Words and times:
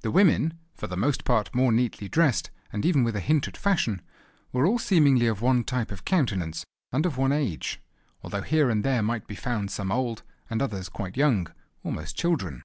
The 0.00 0.10
women, 0.10 0.58
for 0.72 0.86
the 0.86 0.96
most 0.96 1.26
part 1.26 1.54
more 1.54 1.70
neatly 1.70 2.08
dressed, 2.08 2.50
and 2.72 2.86
even 2.86 3.04
with 3.04 3.14
a 3.14 3.20
hint 3.20 3.46
at 3.46 3.58
fashion, 3.58 4.00
were 4.52 4.78
seemingly 4.78 5.28
all 5.28 5.32
of 5.32 5.42
one 5.42 5.64
type 5.64 5.92
of 5.92 6.06
countenance 6.06 6.64
and 6.92 7.04
of 7.04 7.18
one 7.18 7.30
age; 7.30 7.78
although 8.22 8.40
here 8.40 8.70
and 8.70 8.82
there 8.82 9.02
might 9.02 9.26
be 9.26 9.34
found 9.34 9.70
some 9.70 9.92
old, 9.92 10.22
and 10.48 10.62
others 10.62 10.88
quite 10.88 11.18
young, 11.18 11.52
almost 11.84 12.16
children. 12.16 12.62